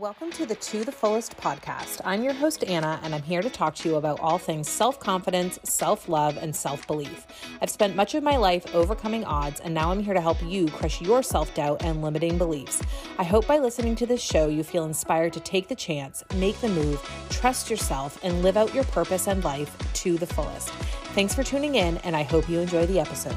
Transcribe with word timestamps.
Welcome 0.00 0.32
to 0.32 0.44
the 0.44 0.56
To 0.56 0.84
the 0.84 0.90
Fullest 0.90 1.36
podcast. 1.36 2.00
I'm 2.04 2.24
your 2.24 2.32
host, 2.32 2.64
Anna, 2.64 2.98
and 3.04 3.14
I'm 3.14 3.22
here 3.22 3.40
to 3.40 3.48
talk 3.48 3.76
to 3.76 3.88
you 3.88 3.94
about 3.94 4.18
all 4.18 4.38
things 4.38 4.68
self 4.68 4.98
confidence, 4.98 5.60
self 5.62 6.08
love, 6.08 6.36
and 6.36 6.54
self 6.54 6.84
belief. 6.88 7.28
I've 7.62 7.70
spent 7.70 7.94
much 7.94 8.16
of 8.16 8.24
my 8.24 8.36
life 8.36 8.74
overcoming 8.74 9.24
odds, 9.24 9.60
and 9.60 9.72
now 9.72 9.92
I'm 9.92 10.02
here 10.02 10.12
to 10.12 10.20
help 10.20 10.42
you 10.42 10.66
crush 10.66 11.00
your 11.00 11.22
self 11.22 11.54
doubt 11.54 11.84
and 11.84 12.02
limiting 12.02 12.36
beliefs. 12.38 12.82
I 13.18 13.22
hope 13.22 13.46
by 13.46 13.58
listening 13.58 13.94
to 13.94 14.06
this 14.06 14.20
show, 14.20 14.48
you 14.48 14.64
feel 14.64 14.84
inspired 14.84 15.32
to 15.34 15.40
take 15.40 15.68
the 15.68 15.76
chance, 15.76 16.24
make 16.34 16.60
the 16.60 16.70
move, 16.70 17.00
trust 17.30 17.70
yourself, 17.70 18.18
and 18.24 18.42
live 18.42 18.56
out 18.56 18.74
your 18.74 18.84
purpose 18.84 19.28
and 19.28 19.44
life 19.44 19.76
to 19.92 20.18
the 20.18 20.26
fullest. 20.26 20.70
Thanks 21.14 21.36
for 21.36 21.44
tuning 21.44 21.76
in, 21.76 21.98
and 21.98 22.16
I 22.16 22.24
hope 22.24 22.48
you 22.48 22.58
enjoy 22.58 22.86
the 22.86 22.98
episode. 22.98 23.36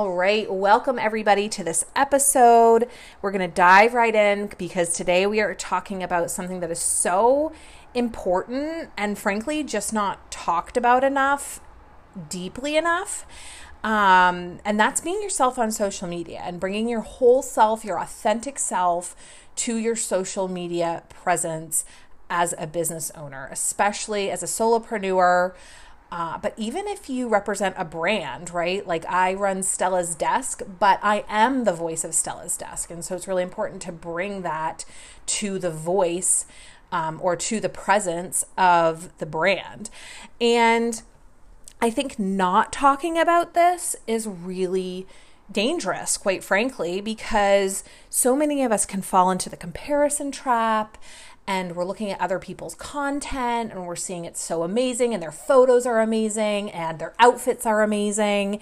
All 0.00 0.12
right, 0.14 0.50
welcome 0.50 0.98
everybody 0.98 1.46
to 1.50 1.62
this 1.62 1.84
episode. 1.94 2.88
We're 3.20 3.32
going 3.32 3.46
to 3.46 3.54
dive 3.54 3.92
right 3.92 4.14
in 4.14 4.50
because 4.56 4.94
today 4.94 5.26
we 5.26 5.42
are 5.42 5.54
talking 5.54 6.02
about 6.02 6.30
something 6.30 6.60
that 6.60 6.70
is 6.70 6.78
so 6.78 7.52
important 7.92 8.88
and 8.96 9.18
frankly 9.18 9.62
just 9.62 9.92
not 9.92 10.30
talked 10.30 10.78
about 10.78 11.04
enough, 11.04 11.60
deeply 12.30 12.78
enough. 12.78 13.26
Um, 13.84 14.60
and 14.64 14.80
that's 14.80 15.02
being 15.02 15.20
yourself 15.20 15.58
on 15.58 15.70
social 15.70 16.08
media 16.08 16.40
and 16.44 16.58
bringing 16.58 16.88
your 16.88 17.02
whole 17.02 17.42
self, 17.42 17.84
your 17.84 18.00
authentic 18.00 18.58
self, 18.58 19.14
to 19.56 19.76
your 19.76 19.96
social 19.96 20.48
media 20.48 21.02
presence 21.10 21.84
as 22.30 22.54
a 22.56 22.66
business 22.66 23.10
owner, 23.14 23.50
especially 23.52 24.30
as 24.30 24.42
a 24.42 24.46
solopreneur. 24.46 25.52
Uh, 26.12 26.38
but 26.38 26.54
even 26.56 26.88
if 26.88 27.08
you 27.08 27.28
represent 27.28 27.74
a 27.78 27.84
brand, 27.84 28.50
right? 28.50 28.86
Like 28.86 29.06
I 29.06 29.34
run 29.34 29.62
Stella's 29.62 30.14
Desk, 30.14 30.60
but 30.78 30.98
I 31.02 31.24
am 31.28 31.64
the 31.64 31.72
voice 31.72 32.02
of 32.02 32.14
Stella's 32.14 32.56
Desk. 32.56 32.90
And 32.90 33.04
so 33.04 33.14
it's 33.14 33.28
really 33.28 33.44
important 33.44 33.80
to 33.82 33.92
bring 33.92 34.42
that 34.42 34.84
to 35.26 35.58
the 35.58 35.70
voice 35.70 36.46
um, 36.90 37.20
or 37.22 37.36
to 37.36 37.60
the 37.60 37.68
presence 37.68 38.44
of 38.58 39.16
the 39.18 39.26
brand. 39.26 39.90
And 40.40 41.00
I 41.80 41.90
think 41.90 42.18
not 42.18 42.72
talking 42.72 43.16
about 43.16 43.54
this 43.54 43.94
is 44.06 44.26
really 44.26 45.06
dangerous, 45.52 46.16
quite 46.16 46.44
frankly, 46.44 47.00
because 47.00 47.84
so 48.08 48.36
many 48.36 48.62
of 48.62 48.72
us 48.72 48.86
can 48.86 49.02
fall 49.02 49.30
into 49.30 49.48
the 49.48 49.56
comparison 49.56 50.30
trap 50.30 50.96
and 51.46 51.74
we're 51.74 51.84
looking 51.84 52.10
at 52.10 52.20
other 52.20 52.38
people's 52.38 52.74
content 52.74 53.72
and 53.72 53.86
we're 53.86 53.96
seeing 53.96 54.24
it's 54.24 54.42
so 54.42 54.62
amazing 54.62 55.12
and 55.12 55.22
their 55.22 55.32
photos 55.32 55.86
are 55.86 56.00
amazing 56.00 56.70
and 56.70 56.98
their 56.98 57.14
outfits 57.18 57.66
are 57.66 57.82
amazing 57.82 58.60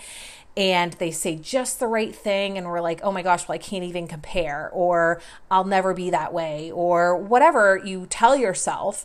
and 0.57 0.95
they 0.95 1.11
say 1.11 1.37
just 1.37 1.81
the 1.81 1.87
right 1.87 2.15
thing 2.15 2.57
and 2.57 2.67
we're 2.67 2.81
like 2.81 3.01
oh 3.03 3.13
my 3.13 3.23
gosh 3.23 3.47
well 3.47 3.55
i 3.55 3.59
can't 3.59 3.85
even 3.85 4.09
compare 4.09 4.71
or 4.73 5.21
i'll 5.51 5.65
never 5.65 5.93
be 5.93 6.09
that 6.11 6.33
way 6.33 6.71
or 6.71 7.17
whatever 7.17 7.77
you 7.77 8.07
tell 8.07 8.37
yourself. 8.37 9.05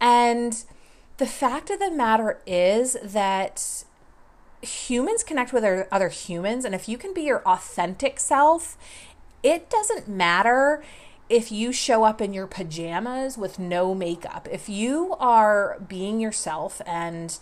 And 0.00 0.64
the 1.18 1.26
fact 1.26 1.68
of 1.70 1.78
the 1.78 1.90
matter 1.90 2.40
is 2.46 2.96
that 3.04 3.84
humans 4.62 5.22
connect 5.22 5.52
with 5.52 5.64
other 5.90 6.08
humans 6.08 6.64
and 6.64 6.74
if 6.74 6.88
you 6.88 6.98
can 6.98 7.14
be 7.14 7.22
your 7.22 7.42
authentic 7.46 8.20
self 8.20 8.76
it 9.42 9.70
doesn't 9.70 10.08
matter 10.08 10.82
if 11.30 11.52
you 11.52 11.72
show 11.72 12.02
up 12.02 12.20
in 12.20 12.34
your 12.34 12.48
pajamas 12.48 13.38
with 13.38 13.58
no 13.60 13.94
makeup, 13.94 14.48
if 14.50 14.68
you 14.68 15.14
are 15.20 15.78
being 15.88 16.18
yourself 16.18 16.82
and 16.84 17.38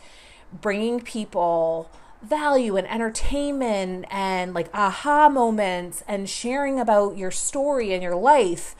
bringing 0.52 1.00
people 1.00 1.90
value 2.20 2.76
and 2.76 2.86
entertainment 2.86 4.04
and 4.10 4.52
like 4.52 4.68
aha 4.74 5.30
moments 5.30 6.04
and 6.06 6.28
sharing 6.28 6.78
about 6.78 7.16
your 7.16 7.30
story 7.30 7.94
and 7.94 8.02
your 8.02 8.14
life, 8.14 8.76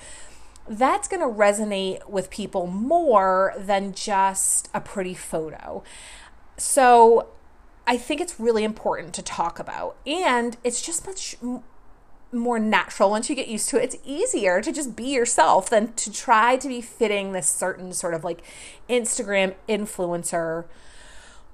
that's 0.68 1.08
going 1.08 1.22
to 1.22 1.26
resonate 1.26 2.06
with 2.06 2.28
people 2.28 2.66
more 2.66 3.54
than 3.56 3.94
just 3.94 4.68
a 4.74 4.80
pretty 4.80 5.14
photo. 5.14 5.82
So 6.58 7.28
I 7.88 7.96
think 7.96 8.20
it's 8.20 8.38
really 8.38 8.64
important 8.64 9.14
to 9.14 9.22
talk 9.22 9.58
about. 9.58 9.96
And 10.06 10.58
it's 10.62 10.82
just 10.82 11.06
much 11.06 11.36
more 12.30 12.58
natural 12.58 13.08
once 13.08 13.30
you 13.30 13.34
get 13.34 13.48
used 13.48 13.70
to 13.70 13.78
it. 13.78 13.94
It's 13.94 13.96
easier 14.04 14.60
to 14.60 14.70
just 14.70 14.94
be 14.94 15.06
yourself 15.06 15.70
than 15.70 15.94
to 15.94 16.12
try 16.12 16.58
to 16.58 16.68
be 16.68 16.82
fitting 16.82 17.32
this 17.32 17.48
certain 17.48 17.94
sort 17.94 18.12
of 18.12 18.24
like 18.24 18.42
Instagram 18.90 19.54
influencer 19.66 20.66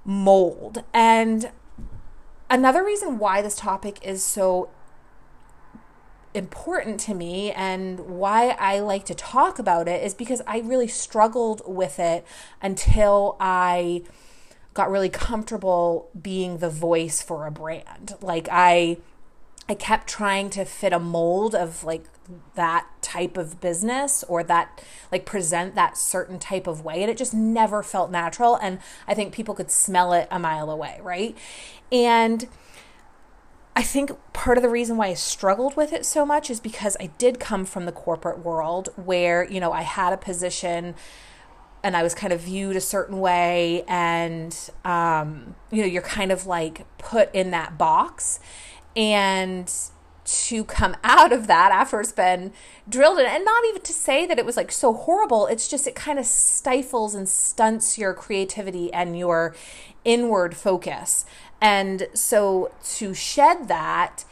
mold. 0.04 0.82
And 0.92 1.52
another 2.50 2.84
reason 2.84 3.20
why 3.20 3.40
this 3.40 3.54
topic 3.54 4.00
is 4.02 4.24
so 4.24 4.70
important 6.34 6.98
to 6.98 7.14
me 7.14 7.52
and 7.52 8.00
why 8.00 8.56
I 8.58 8.80
like 8.80 9.04
to 9.04 9.14
talk 9.14 9.60
about 9.60 9.86
it 9.86 10.02
is 10.02 10.14
because 10.14 10.42
I 10.48 10.58
really 10.58 10.88
struggled 10.88 11.62
with 11.64 12.00
it 12.00 12.26
until 12.60 13.36
I 13.38 14.02
got 14.74 14.90
really 14.90 15.08
comfortable 15.08 16.10
being 16.20 16.58
the 16.58 16.68
voice 16.68 17.22
for 17.22 17.46
a 17.46 17.50
brand. 17.50 18.14
Like 18.20 18.48
I 18.50 18.98
I 19.68 19.74
kept 19.74 20.08
trying 20.08 20.50
to 20.50 20.64
fit 20.64 20.92
a 20.92 20.98
mold 20.98 21.54
of 21.54 21.84
like 21.84 22.04
that 22.54 22.86
type 23.00 23.36
of 23.36 23.60
business 23.60 24.22
or 24.24 24.42
that 24.44 24.82
like 25.10 25.24
present 25.24 25.74
that 25.74 25.96
certain 25.96 26.38
type 26.38 26.66
of 26.66 26.84
way 26.84 27.02
and 27.02 27.10
it 27.10 27.16
just 27.16 27.32
never 27.32 27.82
felt 27.82 28.10
natural 28.10 28.56
and 28.56 28.78
I 29.06 29.14
think 29.14 29.32
people 29.32 29.54
could 29.54 29.70
smell 29.70 30.12
it 30.12 30.28
a 30.30 30.38
mile 30.38 30.70
away, 30.70 31.00
right? 31.02 31.36
And 31.90 32.46
I 33.76 33.82
think 33.82 34.12
part 34.32 34.58
of 34.58 34.62
the 34.62 34.68
reason 34.68 34.96
why 34.96 35.08
I 35.08 35.14
struggled 35.14 35.76
with 35.76 35.92
it 35.92 36.04
so 36.04 36.24
much 36.24 36.50
is 36.50 36.60
because 36.60 36.96
I 37.00 37.06
did 37.18 37.40
come 37.40 37.64
from 37.64 37.86
the 37.86 37.92
corporate 37.92 38.38
world 38.38 38.90
where, 38.96 39.44
you 39.44 39.60
know, 39.60 39.72
I 39.72 39.82
had 39.82 40.12
a 40.12 40.16
position 40.16 40.94
and 41.84 41.96
I 41.96 42.02
was 42.02 42.14
kind 42.14 42.32
of 42.32 42.40
viewed 42.40 42.74
a 42.74 42.80
certain 42.80 43.20
way 43.20 43.84
and 43.86 44.58
um, 44.84 45.54
you 45.70 45.82
know, 45.82 45.86
you're 45.86 46.02
kind 46.02 46.32
of 46.32 46.46
like 46.46 46.86
put 46.98 47.32
in 47.34 47.50
that 47.52 47.78
box. 47.78 48.40
And 48.96 49.72
to 50.24 50.64
come 50.64 50.96
out 51.04 51.32
of 51.32 51.46
that 51.46 51.70
after 51.70 52.00
it's 52.00 52.10
been 52.10 52.52
drilled 52.88 53.18
in 53.18 53.26
and 53.26 53.44
not 53.44 53.64
even 53.66 53.82
to 53.82 53.92
say 53.92 54.26
that 54.26 54.38
it 54.38 54.46
was 54.46 54.56
like 54.56 54.72
so 54.72 54.94
horrible 54.94 55.46
it's 55.46 55.68
just 55.68 55.86
it 55.86 55.94
kind 55.94 56.18
of 56.18 56.24
stifles 56.24 57.14
and 57.14 57.28
stunts 57.28 57.98
your 57.98 58.14
creativity 58.14 58.90
and 58.92 59.18
your 59.18 59.54
inward 60.04 60.56
focus. 60.56 61.24
And 61.60 62.08
so 62.14 62.72
to 62.96 63.14
shed 63.14 63.68
that 63.68 64.24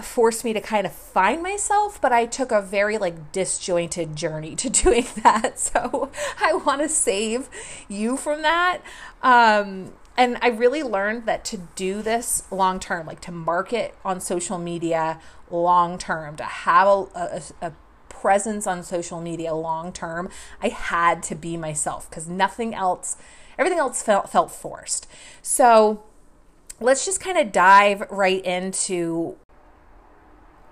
forced 0.00 0.44
me 0.44 0.52
to 0.52 0.60
kind 0.60 0.86
of 0.86 0.92
find 0.92 1.42
myself 1.42 2.00
but 2.00 2.12
i 2.12 2.24
took 2.24 2.50
a 2.50 2.60
very 2.60 2.98
like 2.98 3.30
disjointed 3.32 4.16
journey 4.16 4.56
to 4.56 4.70
doing 4.82 5.06
that 5.22 5.58
so 5.58 6.10
i 6.40 6.52
want 6.54 6.80
to 6.80 6.88
save 6.88 7.48
you 7.88 8.16
from 8.16 8.42
that 8.42 8.78
um 9.22 9.92
and 10.16 10.36
I 10.42 10.48
really 10.48 10.82
learned 10.82 11.26
that 11.26 11.44
to 11.46 11.56
do 11.74 12.02
this 12.02 12.44
long 12.50 12.78
term, 12.78 13.06
like 13.06 13.20
to 13.22 13.32
market 13.32 13.94
on 14.04 14.20
social 14.20 14.58
media 14.58 15.18
long 15.50 15.96
term, 15.98 16.36
to 16.36 16.44
have 16.44 16.86
a, 16.86 16.90
a, 17.14 17.42
a 17.62 17.72
presence 18.08 18.66
on 18.66 18.82
social 18.82 19.20
media 19.20 19.54
long 19.54 19.92
term, 19.92 20.30
I 20.62 20.68
had 20.68 21.22
to 21.24 21.34
be 21.34 21.56
myself 21.56 22.08
because 22.08 22.28
nothing 22.28 22.74
else, 22.74 23.16
everything 23.58 23.78
else 23.78 24.02
felt 24.02 24.30
felt 24.30 24.50
forced. 24.50 25.06
So 25.40 26.02
let's 26.78 27.04
just 27.04 27.20
kind 27.20 27.38
of 27.38 27.50
dive 27.50 28.02
right 28.10 28.44
into 28.44 29.36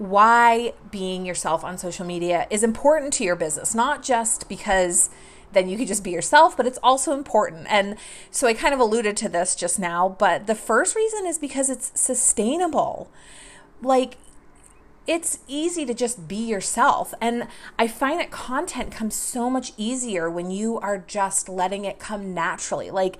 why 0.00 0.72
being 0.90 1.26
yourself 1.26 1.62
on 1.62 1.76
social 1.76 2.06
media 2.06 2.46
is 2.48 2.62
important 2.62 3.12
to 3.12 3.22
your 3.22 3.36
business, 3.36 3.74
not 3.74 4.02
just 4.02 4.48
because 4.48 5.10
then 5.52 5.68
you 5.68 5.76
could 5.76 5.88
just 5.88 6.02
be 6.02 6.10
yourself, 6.10 6.56
but 6.56 6.66
it's 6.66 6.78
also 6.82 7.12
important. 7.12 7.66
And 7.68 7.96
so 8.30 8.46
I 8.46 8.54
kind 8.54 8.72
of 8.72 8.80
alluded 8.80 9.14
to 9.18 9.28
this 9.28 9.54
just 9.54 9.78
now, 9.78 10.08
but 10.18 10.46
the 10.46 10.54
first 10.54 10.96
reason 10.96 11.26
is 11.26 11.38
because 11.38 11.68
it's 11.68 11.92
sustainable. 11.94 13.10
Like, 13.82 14.16
it's 15.06 15.40
easy 15.46 15.84
to 15.84 15.92
just 15.92 16.26
be 16.26 16.36
yourself. 16.36 17.12
And 17.20 17.46
I 17.78 17.86
find 17.86 18.18
that 18.20 18.30
content 18.30 18.92
comes 18.92 19.14
so 19.14 19.50
much 19.50 19.72
easier 19.76 20.30
when 20.30 20.50
you 20.50 20.78
are 20.78 20.96
just 20.96 21.46
letting 21.46 21.84
it 21.84 21.98
come 21.98 22.32
naturally. 22.32 22.90
Like, 22.90 23.18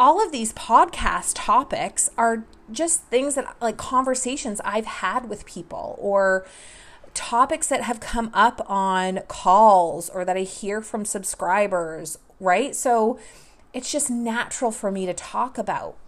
all 0.00 0.24
of 0.24 0.32
these 0.32 0.54
podcast 0.54 1.34
topics 1.34 2.08
are 2.16 2.44
just 2.72 3.02
things 3.04 3.34
that, 3.34 3.54
like, 3.60 3.76
conversations 3.76 4.58
I've 4.64 4.86
had 4.86 5.28
with 5.28 5.44
people 5.44 5.94
or 6.00 6.46
topics 7.12 7.66
that 7.68 7.82
have 7.82 8.00
come 8.00 8.30
up 8.32 8.62
on 8.66 9.20
calls 9.28 10.08
or 10.08 10.24
that 10.24 10.38
I 10.38 10.40
hear 10.40 10.80
from 10.80 11.04
subscribers, 11.04 12.18
right? 12.40 12.74
So 12.74 13.18
it's 13.74 13.92
just 13.92 14.08
natural 14.10 14.70
for 14.70 14.90
me 14.90 15.04
to 15.04 15.12
talk 15.12 15.58
about. 15.58 15.98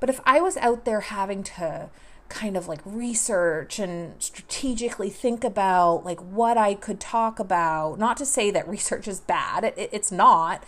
But 0.00 0.08
if 0.08 0.18
I 0.24 0.40
was 0.40 0.56
out 0.56 0.86
there 0.86 1.00
having 1.00 1.42
to 1.42 1.90
kind 2.30 2.56
of 2.56 2.68
like 2.68 2.80
research 2.86 3.78
and 3.78 4.14
strategically 4.18 5.10
think 5.10 5.44
about 5.44 6.06
like 6.06 6.20
what 6.20 6.56
I 6.56 6.72
could 6.72 7.00
talk 7.00 7.38
about, 7.38 7.98
not 7.98 8.16
to 8.16 8.24
say 8.24 8.50
that 8.50 8.66
research 8.76 9.06
is 9.06 9.20
bad, 9.20 9.62
it, 9.64 9.90
it's 9.92 10.10
not, 10.10 10.64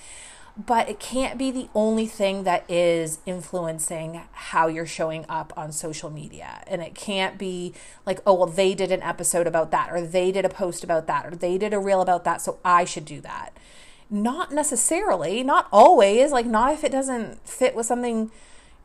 but 0.59 0.89
it 0.89 0.99
can't 0.99 1.39
be 1.39 1.53
the 1.53 1.69
only 1.73 2.07
thing 2.07 2.43
that 2.43 2.69
is 2.69 3.21
influencing 3.25 4.23
how 4.33 4.67
you're 4.67 4.87
showing 4.87 5.25
up 5.29 5.53
on 5.57 5.71
social 5.71 6.11
media. 6.11 6.65
And 6.67 6.83
it 6.83 6.97
can't 6.97 7.39
be 7.39 7.75
like, 8.05 8.19
oh, 8.27 8.35
well, 8.35 8.49
they 8.49 8.75
did 8.75 8.91
an 8.91 9.03
episode 9.03 9.47
about 9.47 9.71
that, 9.71 9.89
or 9.93 10.01
they 10.01 10.33
did 10.33 10.45
a 10.45 10.49
post 10.49 10.83
about 10.83 11.07
that, 11.07 11.25
or 11.27 11.37
they 11.37 11.59
did 11.59 11.73
a 11.73 11.79
reel 11.79 12.01
about 12.01 12.25
that, 12.25 12.41
so 12.41 12.59
I 12.65 12.85
should 12.85 13.05
do 13.05 13.21
that. 13.21 13.57
Not 14.11 14.51
necessarily, 14.51 15.45
not 15.45 15.69
always, 15.71 16.33
like, 16.33 16.47
not 16.47 16.73
if 16.73 16.83
it 16.83 16.91
doesn't 16.91 17.47
fit 17.49 17.77
with 17.77 17.87
something 17.87 18.33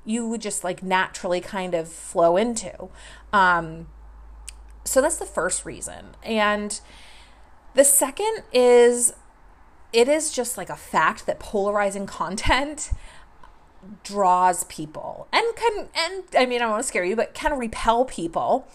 you 0.06 0.28
would 0.28 0.42
just 0.42 0.64
like 0.64 0.84
naturally 0.84 1.42
kind 1.42 1.74
of 1.74 1.88
flow 1.88 2.38
into. 2.38 2.90
Um, 3.32 3.88
so 4.84 5.02
that's 5.02 5.18
the 5.18 5.26
first 5.26 5.66
reason. 5.66 6.16
And 6.22 6.80
the 7.74 7.86
second 7.86 8.44
is 8.52 9.14
it 9.94 10.08
is 10.08 10.32
just 10.32 10.58
like 10.58 10.70
a 10.70 10.76
fact 10.76 11.26
that 11.28 11.40
polarizing 11.40 12.06
content 12.06 12.92
draws 14.04 14.64
people 14.66 15.28
and 15.32 15.44
can 15.56 15.90
and 15.96 16.24
I 16.38 16.46
mean 16.46 16.58
I 16.58 16.66
don't 16.66 16.72
want 16.72 16.84
to 16.84 16.88
scare 16.88 17.04
you 17.06 17.16
but 17.16 17.34
can 17.34 17.58
repel 17.58 18.06
people. 18.06 18.68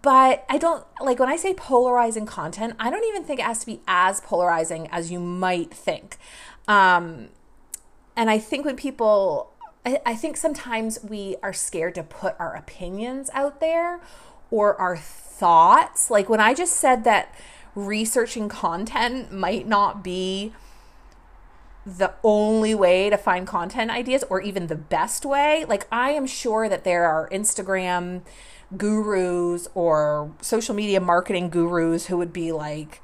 But 0.00 0.44
I 0.48 0.58
don't 0.58 0.84
like 1.00 1.18
when 1.18 1.28
I 1.28 1.36
say 1.36 1.54
polarizing 1.54 2.26
content 2.26 2.74
I 2.78 2.90
don't 2.90 3.04
even 3.04 3.24
think 3.24 3.40
it 3.40 3.44
has 3.44 3.60
to 3.60 3.66
be 3.66 3.80
as 3.86 4.20
polarizing 4.20 4.88
as 4.90 5.10
you 5.10 5.20
might 5.20 5.72
think. 5.72 6.18
Um 6.66 7.28
and 8.16 8.30
I 8.30 8.38
think 8.38 8.64
when 8.64 8.76
people 8.76 9.52
I, 9.84 10.00
I 10.06 10.14
think 10.14 10.36
sometimes 10.36 11.02
we 11.02 11.36
are 11.42 11.52
scared 11.52 11.94
to 11.96 12.02
put 12.02 12.36
our 12.38 12.54
opinions 12.54 13.30
out 13.34 13.60
there 13.60 14.00
or 14.50 14.76
our 14.80 14.96
thoughts. 14.96 16.10
Like 16.10 16.28
when 16.28 16.40
I 16.40 16.54
just 16.54 16.76
said 16.76 17.04
that 17.04 17.34
researching 17.74 18.48
content 18.48 19.32
might 19.32 19.66
not 19.66 20.04
be 20.04 20.52
the 21.84 22.12
only 22.22 22.74
way 22.74 23.10
to 23.10 23.16
find 23.16 23.46
content 23.46 23.90
ideas 23.90 24.24
or 24.30 24.40
even 24.40 24.68
the 24.68 24.76
best 24.76 25.24
way. 25.24 25.64
Like, 25.66 25.86
I 25.90 26.10
am 26.10 26.26
sure 26.26 26.68
that 26.68 26.84
there 26.84 27.04
are 27.04 27.28
Instagram 27.30 28.22
gurus 28.76 29.68
or 29.74 30.32
social 30.40 30.74
media 30.74 31.00
marketing 31.00 31.50
gurus 31.50 32.06
who 32.06 32.16
would 32.18 32.32
be 32.32 32.52
like, 32.52 33.02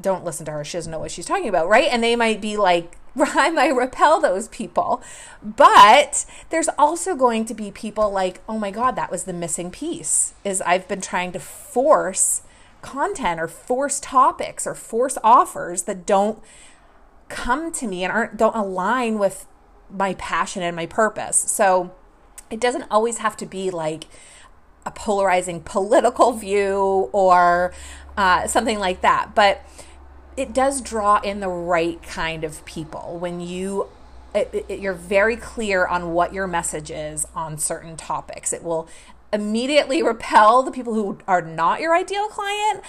don't 0.00 0.24
listen 0.24 0.44
to 0.46 0.52
her. 0.52 0.64
She 0.64 0.76
doesn't 0.76 0.90
know 0.90 0.98
what 0.98 1.12
she's 1.12 1.26
talking 1.26 1.48
about, 1.48 1.68
right? 1.68 1.88
And 1.90 2.02
they 2.02 2.16
might 2.16 2.40
be 2.40 2.56
like, 2.56 2.98
I 3.16 3.50
might 3.50 3.68
repel 3.68 4.20
those 4.20 4.48
people. 4.48 5.02
But 5.40 6.26
there's 6.50 6.68
also 6.76 7.14
going 7.14 7.44
to 7.46 7.54
be 7.54 7.70
people 7.70 8.10
like, 8.10 8.40
oh 8.48 8.58
my 8.58 8.72
God, 8.72 8.96
that 8.96 9.10
was 9.10 9.24
the 9.24 9.32
missing 9.32 9.70
piece. 9.70 10.34
Is 10.42 10.60
I've 10.62 10.88
been 10.88 11.00
trying 11.00 11.30
to 11.32 11.40
force 11.40 12.42
content 12.84 13.40
or 13.40 13.48
force 13.48 13.98
topics 13.98 14.66
or 14.66 14.74
force 14.74 15.16
offers 15.24 15.84
that 15.84 16.04
don't 16.04 16.42
come 17.30 17.72
to 17.72 17.86
me 17.86 18.04
and 18.04 18.12
aren't 18.12 18.36
don't 18.36 18.54
align 18.54 19.18
with 19.18 19.46
my 19.90 20.14
passion 20.14 20.62
and 20.62 20.76
my 20.76 20.86
purpose. 20.86 21.36
So 21.36 21.94
it 22.50 22.60
doesn't 22.60 22.84
always 22.90 23.18
have 23.18 23.36
to 23.38 23.46
be 23.46 23.70
like 23.70 24.04
a 24.84 24.90
polarizing 24.90 25.62
political 25.62 26.32
view 26.46 27.08
or 27.12 27.72
uh, 28.16 28.46
something 28.46 28.78
like 28.78 29.00
that, 29.00 29.34
but 29.34 29.62
it 30.36 30.52
does 30.52 30.80
draw 30.80 31.20
in 31.20 31.40
the 31.40 31.48
right 31.48 32.02
kind 32.02 32.44
of 32.44 32.64
people 32.64 33.18
when 33.18 33.40
you 33.40 33.88
it, 34.34 34.66
it, 34.68 34.80
you're 34.80 34.92
very 34.92 35.36
clear 35.36 35.86
on 35.86 36.12
what 36.12 36.34
your 36.34 36.48
message 36.48 36.90
is 36.90 37.24
on 37.36 37.56
certain 37.56 37.96
topics. 37.96 38.52
It 38.52 38.64
will 38.64 38.88
immediately 39.34 40.02
repel 40.02 40.62
the 40.62 40.70
people 40.70 40.94
who 40.94 41.18
are 41.26 41.42
not 41.42 41.80
your 41.80 41.94
ideal 41.94 42.28
client 42.28 42.82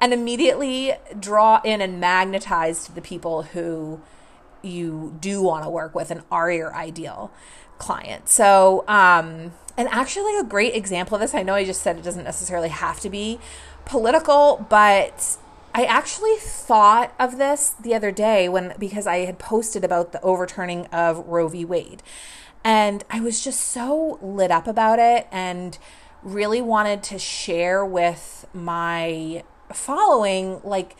and 0.00 0.12
immediately 0.12 0.94
draw 1.18 1.60
in 1.64 1.80
and 1.80 2.00
magnetize 2.00 2.84
to 2.84 2.92
the 2.92 3.00
people 3.00 3.42
who 3.42 4.00
you 4.62 5.16
do 5.20 5.40
want 5.40 5.64
to 5.64 5.70
work 5.70 5.94
with 5.94 6.10
and 6.10 6.22
are 6.30 6.50
your 6.50 6.74
ideal 6.74 7.30
client. 7.78 8.28
So, 8.28 8.84
um, 8.88 9.52
and 9.76 9.88
actually, 9.88 10.36
a 10.36 10.44
great 10.44 10.74
example 10.74 11.14
of 11.14 11.20
this, 11.20 11.34
I 11.34 11.42
know 11.42 11.54
I 11.54 11.64
just 11.64 11.82
said 11.82 11.96
it 11.96 12.04
doesn't 12.04 12.24
necessarily 12.24 12.68
have 12.68 13.00
to 13.00 13.08
be 13.08 13.38
political, 13.84 14.66
but 14.68 15.38
I 15.74 15.84
actually 15.84 16.36
thought 16.36 17.14
of 17.18 17.38
this 17.38 17.70
the 17.70 17.94
other 17.94 18.10
day 18.10 18.48
when 18.48 18.74
because 18.78 19.06
I 19.06 19.18
had 19.18 19.38
posted 19.38 19.84
about 19.84 20.12
the 20.12 20.20
overturning 20.20 20.86
of 20.86 21.26
Roe 21.26 21.48
v. 21.48 21.64
Wade. 21.64 22.02
And 22.64 23.04
I 23.10 23.20
was 23.20 23.42
just 23.42 23.60
so 23.60 24.18
lit 24.22 24.50
up 24.50 24.66
about 24.66 24.98
it 24.98 25.26
and 25.32 25.78
really 26.22 26.62
wanted 26.62 27.02
to 27.02 27.18
share 27.18 27.84
with 27.84 28.46
my 28.54 29.42
following 29.72 30.60
like 30.62 30.96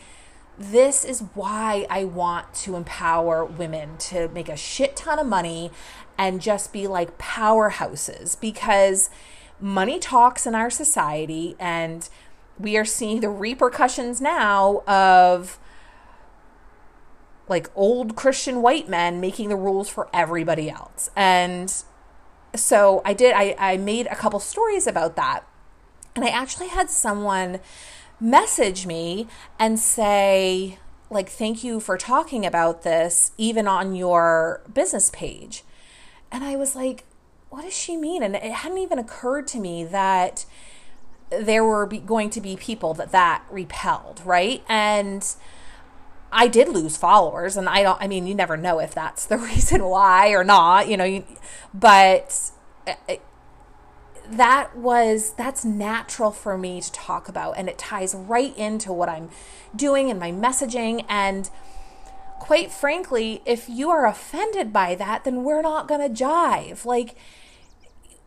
this 0.57 1.03
is 1.03 1.21
why 1.33 1.85
I 1.89 2.03
want 2.03 2.53
to 2.55 2.75
empower 2.75 3.43
women 3.43 3.97
to 3.97 4.27
make 4.29 4.49
a 4.49 4.57
shit 4.57 4.95
ton 4.95 5.19
of 5.19 5.25
money 5.25 5.71
and 6.17 6.41
just 6.41 6.71
be 6.71 6.87
like 6.87 7.17
powerhouses 7.17 8.39
because 8.39 9.09
money 9.59 9.97
talks 9.99 10.45
in 10.45 10.53
our 10.53 10.69
society 10.69 11.55
and 11.59 12.07
we 12.59 12.77
are 12.77 12.85
seeing 12.85 13.21
the 13.21 13.29
repercussions 13.29 14.21
now 14.21 14.83
of 14.85 15.57
like 17.53 17.69
old 17.75 18.15
Christian 18.15 18.61
white 18.61 18.89
men 18.89 19.21
making 19.21 19.49
the 19.49 19.55
rules 19.55 19.87
for 19.87 20.09
everybody 20.11 20.69
else. 20.69 21.11
And 21.15 21.71
so 22.55 23.01
I 23.05 23.13
did, 23.13 23.33
I, 23.35 23.55
I 23.59 23.77
made 23.77 24.07
a 24.07 24.15
couple 24.15 24.39
stories 24.39 24.87
about 24.87 25.15
that. 25.15 25.41
And 26.15 26.25
I 26.25 26.29
actually 26.29 26.69
had 26.69 26.89
someone 26.89 27.59
message 28.19 28.85
me 28.85 29.27
and 29.59 29.79
say, 29.79 30.79
like, 31.09 31.29
thank 31.29 31.63
you 31.63 31.79
for 31.79 31.97
talking 31.97 32.45
about 32.45 32.81
this, 32.81 33.31
even 33.37 33.67
on 33.67 33.95
your 33.95 34.61
business 34.73 35.11
page. 35.11 35.63
And 36.31 36.43
I 36.43 36.55
was 36.55 36.75
like, 36.75 37.03
what 37.49 37.63
does 37.63 37.77
she 37.77 37.95
mean? 37.95 38.23
And 38.23 38.35
it 38.35 38.51
hadn't 38.51 38.79
even 38.79 38.97
occurred 38.97 39.45
to 39.49 39.59
me 39.59 39.83
that 39.85 40.45
there 41.29 41.63
were 41.63 41.85
going 41.85 42.31
to 42.31 42.41
be 42.41 42.55
people 42.55 42.95
that 42.95 43.11
that 43.11 43.43
repelled, 43.51 44.21
right? 44.25 44.63
And 44.67 45.23
I 46.33 46.47
did 46.47 46.67
lose 46.67 46.97
followers, 46.97 47.55
and 47.55 47.69
I 47.69 47.83
don't. 47.83 48.01
I 48.01 48.07
mean, 48.07 48.27
you 48.27 48.35
never 48.35 48.57
know 48.57 48.79
if 48.79 48.93
that's 48.93 49.25
the 49.25 49.37
reason 49.49 49.83
why 49.85 50.29
or 50.29 50.43
not, 50.43 50.87
you 50.87 50.97
know. 50.97 51.03
You, 51.03 51.23
but 51.73 52.51
it, 53.07 53.21
that 54.29 54.75
was 54.75 55.33
that's 55.33 55.63
natural 55.63 56.31
for 56.31 56.57
me 56.57 56.81
to 56.81 56.91
talk 56.91 57.29
about, 57.29 57.57
and 57.57 57.69
it 57.69 57.77
ties 57.77 58.15
right 58.15 58.55
into 58.57 58.91
what 58.91 59.09
I'm 59.09 59.29
doing 59.75 60.09
and 60.09 60.19
my 60.19 60.31
messaging. 60.31 61.05
And 61.07 61.49
quite 62.39 62.71
frankly, 62.71 63.41
if 63.45 63.69
you 63.69 63.89
are 63.89 64.05
offended 64.05 64.73
by 64.73 64.95
that, 64.95 65.23
then 65.23 65.43
we're 65.43 65.61
not 65.61 65.87
gonna 65.87 66.09
jive. 66.09 66.85
Like 66.85 67.15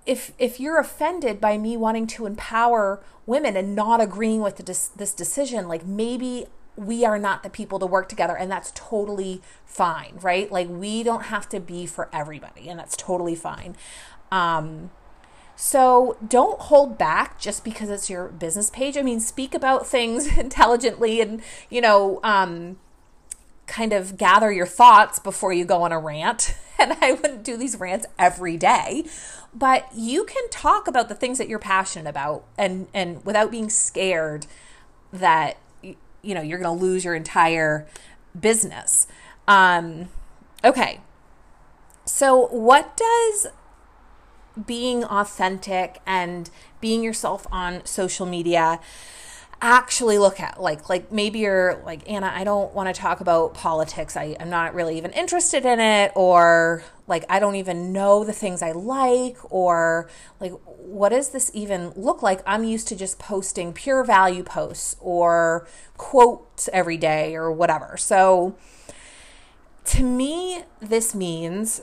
if 0.06 0.32
if 0.38 0.60
you're 0.60 0.78
offended 0.78 1.40
by 1.40 1.58
me 1.58 1.76
wanting 1.76 2.06
to 2.06 2.26
empower 2.26 3.02
women 3.26 3.56
and 3.56 3.74
not 3.74 4.00
agreeing 4.00 4.40
with 4.40 4.56
this, 4.58 4.88
this 4.88 5.12
decision, 5.12 5.66
like 5.66 5.84
maybe 5.84 6.46
we 6.76 7.04
are 7.04 7.18
not 7.18 7.42
the 7.42 7.50
people 7.50 7.78
to 7.78 7.86
work 7.86 8.08
together 8.08 8.36
and 8.36 8.50
that's 8.50 8.72
totally 8.74 9.40
fine 9.64 10.18
right? 10.20 10.50
Like 10.50 10.68
we 10.68 11.02
don't 11.02 11.24
have 11.24 11.48
to 11.50 11.60
be 11.60 11.86
for 11.86 12.08
everybody 12.12 12.68
and 12.68 12.78
that's 12.78 12.96
totally 12.96 13.34
fine. 13.34 13.76
Um 14.30 14.90
so 15.58 16.18
don't 16.26 16.60
hold 16.60 16.98
back 16.98 17.40
just 17.40 17.64
because 17.64 17.88
it's 17.88 18.10
your 18.10 18.28
business 18.28 18.68
page. 18.70 18.96
I 18.96 19.02
mean 19.02 19.20
speak 19.20 19.54
about 19.54 19.86
things 19.86 20.26
intelligently 20.38 21.20
and 21.20 21.42
you 21.70 21.80
know 21.80 22.20
um 22.22 22.78
kind 23.66 23.92
of 23.92 24.16
gather 24.16 24.52
your 24.52 24.66
thoughts 24.66 25.18
before 25.18 25.52
you 25.52 25.64
go 25.64 25.82
on 25.82 25.92
a 25.92 25.98
rant. 25.98 26.54
And 26.78 26.92
i 27.00 27.12
wouldn't 27.12 27.42
do 27.42 27.56
these 27.56 27.80
rants 27.80 28.04
every 28.18 28.58
day. 28.58 29.06
But 29.54 29.88
you 29.94 30.26
can 30.26 30.46
talk 30.50 30.86
about 30.86 31.08
the 31.08 31.14
things 31.14 31.38
that 31.38 31.48
you're 31.48 31.58
passionate 31.58 32.06
about 32.06 32.44
and 32.58 32.88
and 32.92 33.24
without 33.24 33.50
being 33.50 33.70
scared 33.70 34.46
that 35.10 35.56
you 36.26 36.34
know 36.34 36.42
you're 36.42 36.58
going 36.58 36.78
to 36.78 36.84
lose 36.84 37.04
your 37.04 37.14
entire 37.14 37.86
business. 38.38 39.06
Um, 39.46 40.08
okay. 40.64 41.00
So 42.04 42.46
what 42.48 42.96
does 42.96 43.48
being 44.64 45.04
authentic 45.04 46.00
and 46.06 46.50
being 46.80 47.02
yourself 47.02 47.46
on 47.52 47.84
social 47.84 48.26
media 48.26 48.80
actually 49.60 50.18
look 50.18 50.38
at 50.38 50.60
like 50.60 50.88
like 50.90 51.10
maybe 51.10 51.38
you're 51.38 51.80
like 51.86 52.08
anna 52.10 52.30
i 52.34 52.44
don't 52.44 52.74
want 52.74 52.94
to 52.94 53.00
talk 53.00 53.20
about 53.20 53.54
politics. 53.54 54.16
I, 54.16 54.36
i'm 54.38 54.50
not 54.50 54.74
really 54.74 54.98
even 54.98 55.12
interested 55.12 55.64
in 55.64 55.80
it 55.80 56.12
or 56.14 56.84
like 57.06 57.24
i 57.30 57.38
don't 57.38 57.56
even 57.56 57.92
know 57.92 58.22
the 58.22 58.34
things 58.34 58.60
i 58.60 58.72
like 58.72 59.38
or 59.50 60.10
like 60.40 60.52
what 60.86 61.08
does 61.08 61.30
this 61.30 61.50
even 61.52 61.90
look 61.96 62.22
like? 62.22 62.40
I'm 62.46 62.62
used 62.62 62.86
to 62.88 62.96
just 62.96 63.18
posting 63.18 63.72
pure 63.72 64.04
value 64.04 64.44
posts 64.44 64.96
or 65.00 65.66
quotes 65.96 66.68
every 66.72 66.96
day 66.96 67.34
or 67.34 67.50
whatever. 67.50 67.96
So 67.96 68.56
to 69.86 70.02
me 70.02 70.62
this 70.80 71.14
means 71.14 71.82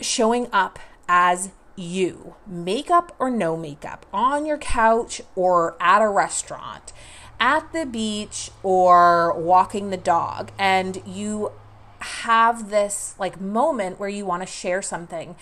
showing 0.00 0.48
up 0.52 0.78
as 1.08 1.50
you, 1.76 2.34
makeup 2.46 3.14
or 3.18 3.30
no 3.30 3.56
makeup, 3.56 4.06
on 4.12 4.46
your 4.46 4.58
couch 4.58 5.20
or 5.34 5.76
at 5.80 6.02
a 6.02 6.08
restaurant, 6.08 6.92
at 7.40 7.72
the 7.72 7.86
beach 7.86 8.50
or 8.62 9.32
walking 9.38 9.90
the 9.90 9.96
dog, 9.96 10.52
and 10.58 11.02
you 11.06 11.52
have 12.00 12.70
this 12.70 13.14
like 13.18 13.40
moment 13.40 13.98
where 13.98 14.08
you 14.08 14.26
want 14.26 14.42
to 14.42 14.46
share 14.46 14.82
something 14.82 15.36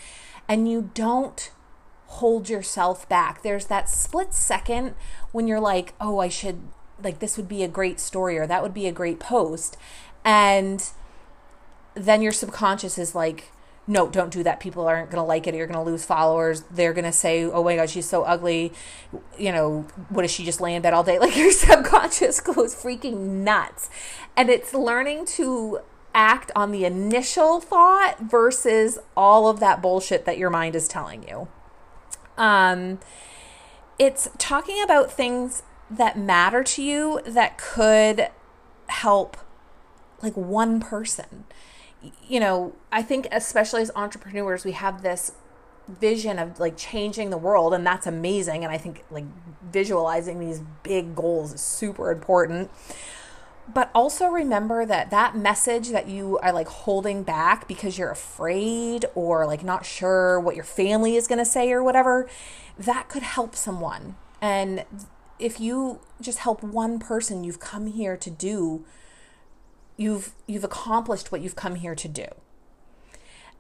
and 0.49 0.71
you 0.71 0.91
don't 0.95 1.51
hold 2.07 2.49
yourself 2.49 3.09
back. 3.09 3.43
There's 3.43 3.67
that 3.67 3.89
split 3.89 4.35
second 4.35 4.95
when 5.33 5.47
you're 5.47 5.61
like, 5.61 5.95
"Oh, 6.01 6.19
I 6.19 6.29
should 6.29 6.61
like 7.03 7.19
this 7.21 7.37
would 7.37 7.49
be 7.49 7.63
a 7.63 7.69
great 7.69 7.99
story 8.01 8.37
or 8.37 8.47
that 8.47 8.63
would 8.63 8.75
be 8.75 8.87
a 8.87 8.93
great 8.93 9.21
post." 9.21 9.77
And 10.25 10.85
then 11.95 12.23
your 12.23 12.33
subconscious 12.33 12.99
is 12.99 13.15
like, 13.15 13.53
no, 13.91 14.09
don't 14.09 14.33
do 14.33 14.45
that. 14.45 14.61
People 14.61 14.87
aren't 14.87 15.11
going 15.11 15.21
to 15.21 15.27
like 15.27 15.49
it. 15.49 15.55
You're 15.57 15.67
going 15.67 15.85
to 15.85 15.91
lose 15.91 16.05
followers. 16.05 16.63
They're 16.71 16.93
going 16.93 17.07
to 17.07 17.13
say, 17.13 17.43
oh 17.43 17.65
my 17.65 17.75
God, 17.75 17.91
she's 17.91 18.09
so 18.09 18.23
ugly. 18.23 18.73
You 19.37 19.51
know, 19.51 19.81
what 20.11 20.23
does 20.23 20.31
she 20.31 20.45
just 20.45 20.61
lay 20.61 20.77
in 20.77 20.83
bed 20.83 20.95
all 20.95 21.03
day? 21.03 21.19
Like 21.31 21.37
your 21.37 21.51
subconscious 21.51 22.41
goes 22.55 22.73
freaking 22.73 23.43
nuts. 23.43 23.91
And 24.37 24.49
it's 24.49 24.73
learning 24.73 25.27
to 25.27 25.81
act 26.15 26.53
on 26.55 26.71
the 26.71 26.85
initial 26.85 27.61
thought 27.61 28.21
versus 28.21 29.01
all 29.17 29.49
of 29.49 29.59
that 29.59 29.83
bullshit 29.83 30.25
that 30.25 30.39
your 30.39 30.51
mind 30.51 30.77
is 30.77 30.87
telling 30.87 31.27
you. 31.27 31.49
Um, 32.39 33.01
it's 33.99 34.31
talking 34.39 34.81
about 34.85 35.11
things 35.11 35.65
that 35.91 36.17
matter 36.17 36.63
to 36.63 36.83
you 36.83 37.21
that 37.27 37.59
could 37.59 38.29
help 38.87 39.37
like 40.23 40.37
one 40.37 40.79
person 40.79 41.45
you 42.29 42.41
know, 42.41 42.75
I 42.91 43.03
think 43.03 43.29
especially 43.31 43.83
as 43.83 43.91
entrepreneurs, 43.95 44.65
we 44.65 44.73
have 44.73 45.03
this 45.03 45.33
vision 45.89 46.39
of 46.39 46.61
like 46.61 46.77
changing 46.77 47.31
the 47.31 47.37
world 47.37 47.75
and 47.75 47.85
that's 47.85 48.07
amazing 48.07 48.63
and 48.63 48.73
I 48.73 48.79
think 48.79 49.05
like 49.11 49.25
visualizing 49.73 50.39
these 50.39 50.63
big 50.83 51.17
goals 51.17 51.53
is 51.53 51.61
super 51.61 52.11
important. 52.11 52.71
But 53.73 53.91
also 53.95 54.27
remember 54.27 54.85
that 54.87 55.11
that 55.11 55.37
message 55.37 55.91
that 55.91 56.09
you 56.09 56.39
are 56.39 56.53
like 56.53 56.67
holding 56.69 57.23
back 57.23 57.69
because 57.69 57.99
you're 57.99 58.11
afraid 58.11 59.07
or 59.15 59.47
like 59.47 59.63
not 59.63 59.85
sure 59.85 60.41
what 60.41 60.57
your 60.57 60.65
family 60.65 61.17
is 61.17 61.29
going 61.29 61.39
to 61.39 61.45
say 61.45 61.71
or 61.71 61.83
whatever, 61.83 62.29
that 62.79 63.09
could 63.09 63.23
help 63.23 63.55
someone. 63.55 64.17
And 64.41 64.85
if 65.39 65.61
you 65.61 66.01
just 66.21 66.39
help 66.39 66.63
one 66.63 66.99
person 66.99 67.45
you've 67.45 67.61
come 67.61 67.87
here 67.87 68.17
to 68.17 68.31
do 68.31 68.85
you've 70.01 70.33
you've 70.47 70.65
accomplished 70.65 71.31
what 71.31 71.43
you've 71.43 71.55
come 71.55 71.75
here 71.75 71.95
to 71.95 72.09
do. 72.09 72.27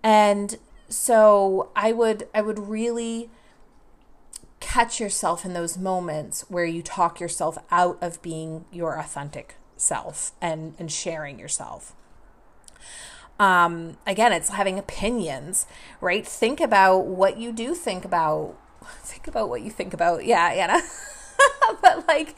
And 0.02 0.56
so 0.88 1.70
I 1.76 1.92
would 1.92 2.26
I 2.34 2.40
would 2.40 2.58
really 2.58 3.30
catch 4.58 4.98
yourself 4.98 5.44
in 5.44 5.52
those 5.52 5.76
moments 5.76 6.46
where 6.48 6.64
you 6.64 6.82
talk 6.82 7.20
yourself 7.20 7.58
out 7.70 7.98
of 8.00 8.22
being 8.22 8.64
your 8.72 8.98
authentic 8.98 9.56
self 9.76 10.32
and 10.40 10.74
and 10.78 10.90
sharing 10.90 11.38
yourself. 11.38 11.94
Um, 13.38 13.98
again, 14.06 14.32
it's 14.32 14.48
having 14.50 14.78
opinions, 14.78 15.66
right? 16.00 16.26
Think 16.26 16.60
about 16.60 17.06
what 17.06 17.36
you 17.38 17.52
do 17.52 17.74
think 17.74 18.04
about. 18.04 18.56
Think 19.02 19.26
about 19.26 19.50
what 19.50 19.60
you 19.60 19.70
think 19.70 19.92
about. 19.92 20.24
Yeah, 20.24 20.46
Anna. 20.46 20.80
but 21.82 22.08
like 22.08 22.34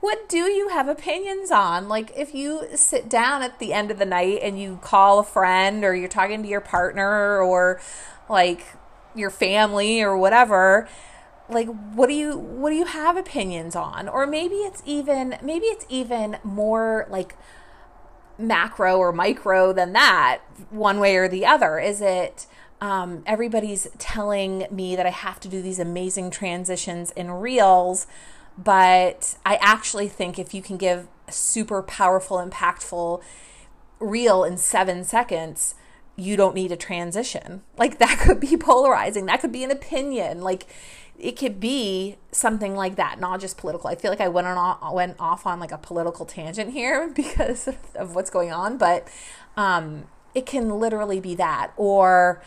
what 0.00 0.28
do 0.28 0.38
you 0.38 0.68
have 0.68 0.88
opinions 0.88 1.50
on? 1.50 1.88
Like, 1.88 2.12
if 2.16 2.34
you 2.34 2.66
sit 2.74 3.08
down 3.08 3.42
at 3.42 3.58
the 3.58 3.72
end 3.72 3.90
of 3.90 3.98
the 3.98 4.06
night 4.06 4.40
and 4.42 4.60
you 4.60 4.78
call 4.82 5.18
a 5.18 5.24
friend 5.24 5.84
or 5.84 5.94
you're 5.94 6.08
talking 6.08 6.42
to 6.42 6.48
your 6.48 6.62
partner 6.62 7.40
or 7.40 7.80
like 8.28 8.64
your 9.14 9.30
family 9.30 10.00
or 10.00 10.16
whatever, 10.16 10.88
like 11.50 11.68
what 11.94 12.08
do 12.08 12.14
you 12.14 12.36
what 12.38 12.70
do 12.70 12.76
you 12.76 12.84
have 12.84 13.16
opinions 13.16 13.74
on 13.74 14.08
or 14.08 14.26
maybe 14.26 14.56
it's 14.56 14.82
even 14.86 15.36
maybe 15.42 15.66
it's 15.66 15.84
even 15.88 16.38
more 16.44 17.06
like 17.10 17.36
macro 18.38 18.96
or 18.96 19.12
micro 19.12 19.72
than 19.72 19.92
that 19.92 20.40
one 20.70 21.00
way 21.00 21.16
or 21.16 21.28
the 21.28 21.44
other 21.44 21.78
is 21.78 22.00
it 22.00 22.46
um, 22.80 23.22
everybody's 23.26 23.88
telling 23.98 24.66
me 24.70 24.96
that 24.96 25.06
i 25.06 25.10
have 25.10 25.40
to 25.40 25.48
do 25.48 25.60
these 25.60 25.78
amazing 25.78 26.30
transitions 26.30 27.10
in 27.12 27.30
reels 27.30 28.06
but 28.62 29.36
I 29.46 29.56
actually 29.56 30.08
think 30.08 30.38
if 30.38 30.52
you 30.52 30.60
can 30.60 30.76
give 30.76 31.08
a 31.26 31.32
super 31.32 31.82
powerful, 31.82 32.36
impactful 32.38 33.22
reel 33.98 34.44
in 34.44 34.58
seven 34.58 35.04
seconds, 35.04 35.74
you 36.16 36.36
don't 36.36 36.54
need 36.54 36.70
a 36.70 36.76
transition. 36.76 37.62
Like 37.78 37.98
that 38.00 38.18
could 38.18 38.40
be 38.40 38.56
polarizing. 38.56 39.26
That 39.26 39.40
could 39.40 39.52
be 39.52 39.64
an 39.64 39.70
opinion. 39.70 40.42
Like 40.42 40.66
it 41.18 41.32
could 41.32 41.60
be 41.60 42.16
something 42.32 42.74
like 42.74 42.96
that, 42.96 43.20
not 43.20 43.40
just 43.40 43.56
political. 43.56 43.88
I 43.88 43.94
feel 43.94 44.10
like 44.10 44.20
I 44.20 44.28
went 44.28 44.46
on 44.46 44.94
went 44.94 45.16
off 45.18 45.46
on 45.46 45.60
like 45.60 45.72
a 45.72 45.78
political 45.78 46.26
tangent 46.26 46.72
here 46.72 47.08
because 47.14 47.68
of 47.94 48.14
what's 48.14 48.30
going 48.30 48.52
on, 48.52 48.76
but 48.76 49.08
um, 49.56 50.04
it 50.34 50.44
can 50.44 50.78
literally 50.78 51.20
be 51.20 51.34
that 51.36 51.72
or 51.76 52.42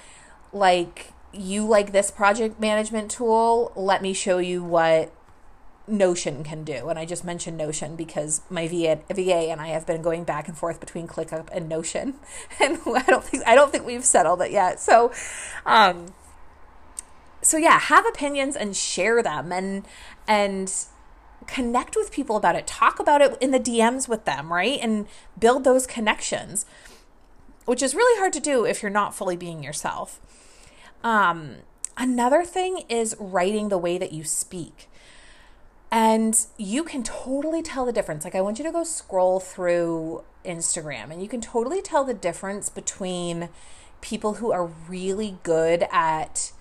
like 0.52 1.12
you 1.32 1.66
like 1.66 1.92
this 1.92 2.12
project 2.12 2.60
management 2.60 3.10
tool. 3.10 3.72
Let 3.76 4.04
me 4.04 4.14
show 4.14 4.38
you 4.38 4.64
what 4.64 5.12
Notion 5.88 6.44
can 6.44 6.64
do. 6.64 6.88
And 6.90 6.98
I 6.98 7.06
just 7.06 7.26
mentioned 7.26 7.58
Notion 7.58 7.96
because 7.96 8.42
my 8.50 8.68
VA, 8.68 9.00
VA 9.14 9.50
and 9.50 9.60
I 9.60 9.68
have 9.68 9.86
been 9.86 10.02
going 10.02 10.24
back 10.24 10.48
and 10.48 10.58
forth 10.58 10.80
between 10.80 11.08
ClickUp 11.08 11.50
and 11.52 11.68
Notion, 11.68 12.16
and 12.60 12.80
I 12.86 13.04
don't 13.04 13.24
think 13.24 13.44
I 13.46 13.56
don't 13.56 13.72
think 13.72 13.86
we've 13.86 14.06
settled 14.06 14.42
it 14.42 14.52
yet. 14.52 14.80
So, 14.80 15.12
um, 15.66 16.14
so 17.42 17.58
yeah, 17.58 17.80
have 17.80 18.06
opinions 18.06 18.56
and 18.56 18.76
share 18.76 19.22
them, 19.22 19.52
and 19.52 19.86
and 20.28 20.74
connect 21.48 21.96
with 21.96 22.12
people 22.12 22.38
about 22.38 22.56
it. 22.56 22.66
Talk 22.66 23.00
about 23.00 23.22
it 23.22 23.38
in 23.42 23.52
the 23.52 23.60
DMs 23.60 24.08
with 24.08 24.26
them, 24.26 24.52
right? 24.52 24.80
And 24.82 25.08
build 25.38 25.64
those 25.66 25.86
connections, 25.86 26.66
which 27.66 27.82
is 27.82 27.94
really 27.94 28.18
hard 28.20 28.34
to 28.34 28.40
do 28.40 28.66
if 28.66 28.82
you're 28.82 28.90
not 28.90 29.14
fully 29.14 29.36
being 29.36 29.64
yourself. 29.64 30.22
Um, 31.04 31.58
another 31.98 32.46
thing 32.46 32.84
is 32.88 33.16
writing 33.20 33.68
the 33.68 33.78
way 33.78 33.98
that 33.98 34.14
you 34.14 34.24
speak. 34.24 34.90
And 35.94 36.48
you 36.58 36.84
can 36.84 37.04
totally 37.04 37.62
tell 37.62 37.86
the 37.86 37.94
difference. 37.94 38.24
Like, 38.24 38.34
I 38.34 38.42
want 38.42 38.58
you 38.58 38.66
to 38.66 38.72
go 38.72 38.84
scroll 38.84 39.40
through 39.40 40.24
Instagram 40.44 41.12
and 41.12 41.22
you 41.22 41.28
can 41.28 41.40
totally 41.40 41.84
tell 41.84 42.04
the 42.04 42.16
difference 42.16 42.68
between 42.68 43.50
people 44.02 44.34
who 44.34 44.52
are 44.52 44.66
really 44.66 45.38
good 45.44 45.86
at 45.92 46.52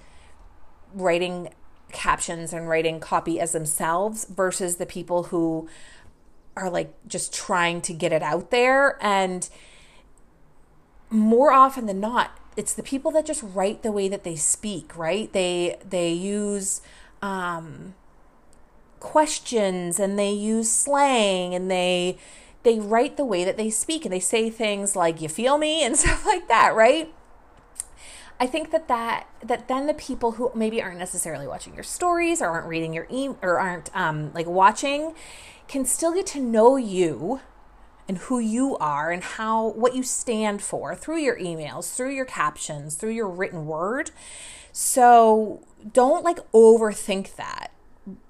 writing 0.92 1.48
captions 1.92 2.52
and 2.52 2.68
writing 2.68 3.00
copy 3.00 3.40
as 3.40 3.52
themselves 3.52 4.26
versus 4.26 4.76
the 4.76 4.84
people 4.84 5.24
who 5.24 5.66
are 6.54 6.68
like 6.68 6.92
just 7.08 7.32
trying 7.32 7.80
to 7.80 7.94
get 7.94 8.12
it 8.12 8.22
out 8.22 8.50
there. 8.50 8.98
And 9.02 9.48
more 11.08 11.52
often 11.52 11.86
than 11.86 12.00
not, 12.00 12.38
it's 12.54 12.74
the 12.74 12.82
people 12.82 13.10
that 13.12 13.24
just 13.24 13.42
write 13.42 13.82
the 13.82 13.92
way 13.92 14.10
that 14.10 14.24
they 14.24 14.36
speak, 14.36 14.94
right? 14.94 15.32
They 15.32 15.78
they 15.88 16.12
use 16.12 16.82
um 17.22 17.94
questions 19.02 19.98
and 19.98 20.18
they 20.18 20.30
use 20.30 20.70
slang 20.70 21.54
and 21.54 21.70
they 21.70 22.16
they 22.62 22.78
write 22.78 23.16
the 23.16 23.24
way 23.24 23.44
that 23.44 23.56
they 23.56 23.68
speak 23.68 24.04
and 24.04 24.14
they 24.14 24.20
say 24.20 24.48
things 24.48 24.94
like 24.94 25.20
you 25.20 25.28
feel 25.28 25.58
me? 25.58 25.84
and 25.84 25.96
stuff 25.96 26.24
like 26.24 26.48
that 26.48 26.74
right? 26.74 27.12
I 28.40 28.46
think 28.46 28.70
that 28.70 28.88
that 28.88 29.26
that 29.44 29.68
then 29.68 29.86
the 29.86 29.94
people 29.94 30.32
who 30.32 30.50
maybe 30.54 30.80
aren't 30.80 30.98
necessarily 30.98 31.46
watching 31.46 31.74
your 31.74 31.82
stories 31.82 32.40
or 32.40 32.46
aren't 32.46 32.66
reading 32.66 32.92
your 32.92 33.06
e 33.10 33.28
or 33.42 33.58
aren't 33.58 33.94
um, 33.94 34.32
like 34.32 34.46
watching 34.46 35.14
can 35.68 35.84
still 35.84 36.12
get 36.12 36.26
to 36.28 36.40
know 36.40 36.76
you 36.76 37.40
and 38.08 38.18
who 38.18 38.38
you 38.38 38.76
are 38.78 39.10
and 39.10 39.22
how 39.22 39.68
what 39.68 39.94
you 39.94 40.02
stand 40.02 40.62
for 40.62 40.94
through 40.94 41.18
your 41.18 41.38
emails 41.38 41.94
through 41.94 42.10
your 42.10 42.24
captions 42.24 42.94
through 42.94 43.10
your 43.10 43.28
written 43.28 43.66
word. 43.66 44.12
So 44.72 45.66
don't 45.92 46.24
like 46.24 46.38
overthink 46.52 47.34
that 47.36 47.71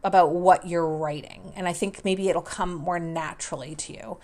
about 0.04 0.32
what 0.32 0.66
you're 0.66 0.88
writing. 0.88 1.52
And 1.56 1.66
I 1.66 1.72
think 1.72 2.04
maybe 2.04 2.28
it'll 2.28 2.42
come 2.42 2.74
more 2.74 2.98
naturally 2.98 3.74
to 3.76 3.92
you. 3.92 4.18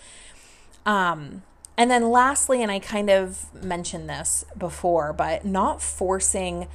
Um, 0.85 1.43
and 1.76 1.90
then 1.90 2.11
lastly, 2.11 2.62
and 2.62 2.73
I 2.73 2.81
kind 2.81 3.09
of 3.09 3.55
mentioned 3.55 4.11
this 4.11 4.45
before, 4.57 5.12
but 5.12 5.45
not 5.45 5.81
forcing 5.81 6.67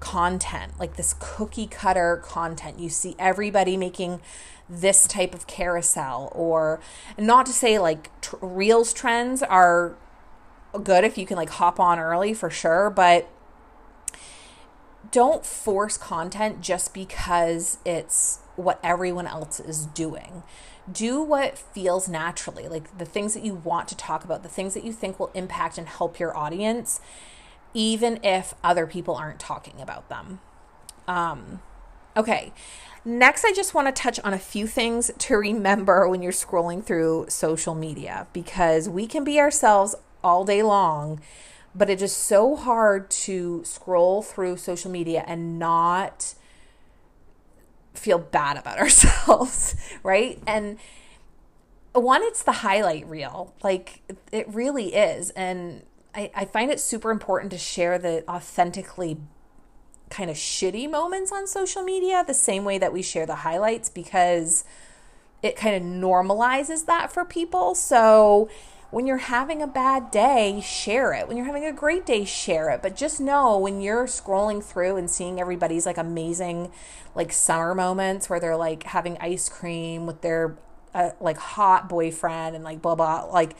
content, 0.00 0.78
like 0.78 0.96
this 0.96 1.14
cookie 1.18 1.66
cutter 1.66 2.20
content. 2.22 2.78
You 2.78 2.88
see 2.88 3.16
everybody 3.18 3.76
making 3.76 4.20
this 4.68 5.06
type 5.06 5.34
of 5.34 5.46
carousel, 5.46 6.30
or 6.34 6.80
not 7.18 7.46
to 7.46 7.52
say 7.52 7.78
like 7.78 8.10
t- 8.20 8.36
Reels 8.40 8.92
trends 8.92 9.42
are 9.42 9.96
good 10.82 11.04
if 11.04 11.18
you 11.18 11.26
can 11.26 11.36
like 11.36 11.50
hop 11.50 11.80
on 11.80 11.98
early 11.98 12.34
for 12.34 12.50
sure, 12.50 12.90
but 12.90 13.28
don't 15.10 15.44
force 15.44 15.96
content 15.96 16.60
just 16.60 16.94
because 16.94 17.78
it's 17.84 18.40
what 18.56 18.78
everyone 18.82 19.26
else 19.26 19.60
is 19.60 19.86
doing. 19.86 20.42
Do 20.90 21.22
what 21.22 21.58
feels 21.58 22.08
naturally, 22.08 22.68
like 22.68 22.96
the 22.98 23.04
things 23.04 23.34
that 23.34 23.44
you 23.44 23.54
want 23.54 23.88
to 23.88 23.96
talk 23.96 24.24
about, 24.24 24.42
the 24.42 24.48
things 24.48 24.74
that 24.74 24.84
you 24.84 24.92
think 24.92 25.18
will 25.18 25.30
impact 25.34 25.78
and 25.78 25.88
help 25.88 26.18
your 26.18 26.36
audience, 26.36 27.00
even 27.74 28.18
if 28.24 28.54
other 28.64 28.86
people 28.86 29.14
aren't 29.14 29.38
talking 29.38 29.80
about 29.80 30.08
them. 30.08 30.40
Um, 31.06 31.60
okay. 32.16 32.52
Next, 33.04 33.44
I 33.44 33.52
just 33.52 33.72
want 33.72 33.86
to 33.88 34.02
touch 34.02 34.20
on 34.20 34.34
a 34.34 34.38
few 34.38 34.66
things 34.66 35.10
to 35.16 35.36
remember 35.36 36.06
when 36.06 36.22
you're 36.22 36.32
scrolling 36.32 36.84
through 36.84 37.26
social 37.28 37.74
media 37.74 38.26
because 38.32 38.88
we 38.88 39.06
can 39.06 39.24
be 39.24 39.40
ourselves 39.40 39.94
all 40.22 40.44
day 40.44 40.62
long, 40.62 41.20
but 41.74 41.88
it 41.88 42.02
is 42.02 42.14
so 42.14 42.56
hard 42.56 43.10
to 43.10 43.62
scroll 43.64 44.22
through 44.22 44.56
social 44.56 44.90
media 44.90 45.24
and 45.26 45.58
not 45.58 46.34
feel 47.94 48.18
bad 48.18 48.56
about 48.56 48.78
ourselves, 48.80 49.76
right? 50.02 50.40
And 50.46 50.78
one, 51.92 52.22
it's 52.22 52.42
the 52.42 52.52
highlight 52.52 53.06
reel. 53.08 53.54
Like 53.62 54.02
it 54.32 54.48
really 54.48 54.94
is. 54.94 55.30
And 55.30 55.84
I, 56.14 56.30
I 56.34 56.44
find 56.44 56.70
it 56.70 56.80
super 56.80 57.10
important 57.10 57.52
to 57.52 57.58
share 57.58 57.98
the 57.98 58.24
authentically 58.28 59.18
kind 60.08 60.28
of 60.28 60.36
shitty 60.36 60.90
moments 60.90 61.30
on 61.30 61.46
social 61.46 61.84
media 61.84 62.24
the 62.26 62.34
same 62.34 62.64
way 62.64 62.78
that 62.78 62.92
we 62.92 63.00
share 63.00 63.26
the 63.26 63.36
highlights 63.36 63.88
because 63.88 64.64
it 65.40 65.54
kind 65.56 65.76
of 65.76 65.82
normalizes 65.82 66.86
that 66.86 67.12
for 67.12 67.24
people. 67.24 67.74
So 67.74 68.50
when 68.90 69.06
you're 69.06 69.18
having 69.18 69.62
a 69.62 69.66
bad 69.66 70.10
day, 70.10 70.60
share 70.60 71.12
it. 71.12 71.28
When 71.28 71.36
you're 71.36 71.46
having 71.46 71.64
a 71.64 71.72
great 71.72 72.04
day, 72.04 72.24
share 72.24 72.70
it. 72.70 72.82
But 72.82 72.96
just 72.96 73.20
know 73.20 73.56
when 73.56 73.80
you're 73.80 74.06
scrolling 74.06 74.62
through 74.62 74.96
and 74.96 75.08
seeing 75.08 75.40
everybody's 75.40 75.86
like 75.86 75.98
amazing 75.98 76.72
like 77.14 77.32
summer 77.32 77.74
moments 77.74 78.28
where 78.28 78.40
they're 78.40 78.56
like 78.56 78.84
having 78.84 79.16
ice 79.18 79.48
cream 79.48 80.06
with 80.06 80.20
their 80.22 80.56
uh, 80.94 81.10
like 81.20 81.36
hot 81.36 81.88
boyfriend 81.88 82.56
and 82.56 82.64
like 82.64 82.82
blah 82.82 82.94
blah 82.94 83.24
like 83.24 83.56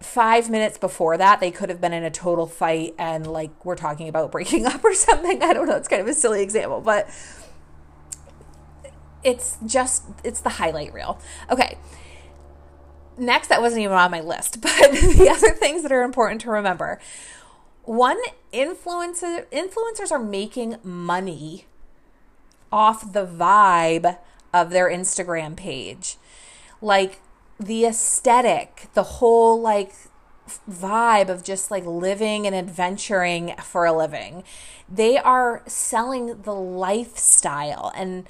five 0.00 0.50
minutes 0.50 0.78
before 0.78 1.16
that 1.16 1.40
they 1.40 1.50
could 1.50 1.68
have 1.68 1.80
been 1.80 1.92
in 1.92 2.02
a 2.02 2.10
total 2.10 2.46
fight 2.46 2.94
and 2.98 3.26
like 3.26 3.64
we're 3.64 3.76
talking 3.76 4.08
about 4.08 4.32
breaking 4.32 4.66
up 4.72 4.84
or 4.84 4.94
something 4.94 5.42
i 5.42 5.52
don't 5.52 5.66
know 5.66 5.76
it's 5.76 5.88
kind 5.88 6.02
of 6.02 6.08
a 6.08 6.14
silly 6.14 6.42
example 6.42 6.80
but 6.80 7.08
it's 9.22 9.58
just 9.66 10.04
it's 10.24 10.40
the 10.40 10.48
highlight 10.48 10.92
reel 10.92 11.20
okay 11.50 11.76
next 13.16 13.48
that 13.48 13.60
wasn't 13.60 13.80
even 13.80 13.96
on 13.96 14.10
my 14.10 14.20
list 14.20 14.60
but 14.62 14.90
the 14.92 15.28
other 15.30 15.52
things 15.54 15.82
that 15.82 15.92
are 15.92 16.02
important 16.02 16.40
to 16.40 16.50
remember 16.50 17.00
one 17.84 18.18
influencer 18.52 19.46
influencers 19.50 20.10
are 20.10 20.18
making 20.18 20.76
money 20.82 21.66
off 22.70 23.12
the 23.12 23.26
vibe 23.26 24.18
of 24.52 24.70
their 24.70 24.88
instagram 24.88 25.56
page 25.56 26.16
like 26.80 27.20
the 27.58 27.86
aesthetic, 27.86 28.88
the 28.94 29.02
whole 29.02 29.60
like 29.60 29.92
vibe 30.68 31.28
of 31.28 31.44
just 31.44 31.70
like 31.70 31.86
living 31.86 32.46
and 32.46 32.54
adventuring 32.54 33.54
for 33.62 33.86
a 33.86 33.96
living. 33.96 34.42
They 34.88 35.16
are 35.16 35.62
selling 35.66 36.42
the 36.42 36.54
lifestyle 36.54 37.92
and 37.94 38.26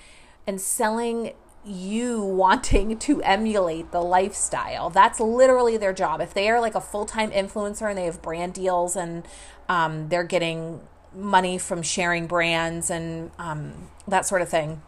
and 0.46 0.60
selling 0.60 1.32
you 1.64 2.22
wanting 2.22 2.98
to 2.98 3.22
emulate 3.22 3.92
the 3.92 4.00
lifestyle. 4.00 4.90
That's 4.90 5.20
literally 5.20 5.76
their 5.76 5.92
job. 5.92 6.20
If 6.20 6.34
they 6.34 6.48
are 6.48 6.60
like 6.60 6.74
a 6.74 6.80
full 6.80 7.04
time 7.06 7.30
influencer 7.30 7.88
and 7.88 7.96
they 7.96 8.06
have 8.06 8.20
brand 8.20 8.54
deals 8.54 8.96
and 8.96 9.26
um, 9.68 10.08
they're 10.08 10.24
getting 10.24 10.80
money 11.14 11.58
from 11.58 11.82
sharing 11.82 12.26
brands 12.26 12.90
and 12.90 13.30
um, 13.38 13.90
that 14.08 14.26
sort 14.26 14.42
of 14.42 14.48
thing, 14.48 14.82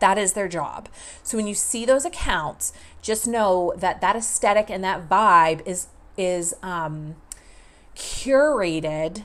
that 0.00 0.16
is 0.16 0.32
their 0.32 0.48
job. 0.48 0.88
So 1.22 1.36
when 1.36 1.46
you 1.46 1.54
see 1.54 1.84
those 1.84 2.04
accounts, 2.04 2.72
just 3.02 3.26
know 3.26 3.74
that 3.76 4.00
that 4.00 4.16
aesthetic 4.16 4.70
and 4.70 4.82
that 4.84 5.08
vibe 5.08 5.66
is 5.66 5.88
is 6.16 6.54
um, 6.62 7.16
curated 7.96 9.24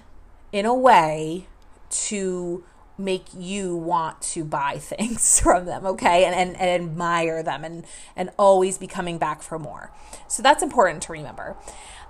in 0.52 0.66
a 0.66 0.74
way 0.74 1.48
to 1.90 2.64
make 2.98 3.26
you 3.38 3.76
want 3.76 4.22
to 4.22 4.44
buy 4.44 4.78
things 4.80 5.40
from 5.40 5.66
them 5.66 5.86
okay? 5.86 6.26
And, 6.26 6.36
and, 6.36 6.60
and 6.60 6.84
admire 6.84 7.44
them 7.44 7.64
and 7.64 7.86
and 8.16 8.30
always 8.38 8.78
be 8.78 8.88
coming 8.88 9.18
back 9.18 9.42
for 9.42 9.60
more. 9.60 9.92
So 10.28 10.44
that's 10.44 10.64
important 10.64 11.04
to 11.04 11.12
remember. 11.12 11.56